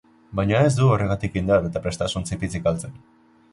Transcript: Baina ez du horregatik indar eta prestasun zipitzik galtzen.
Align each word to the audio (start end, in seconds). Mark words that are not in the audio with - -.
Baina 0.37 0.61
ez 0.69 0.71
du 0.77 0.87
horregatik 0.93 1.37
indar 1.43 1.69
eta 1.69 1.83
prestasun 1.85 2.27
zipitzik 2.33 2.67
galtzen. 2.69 3.01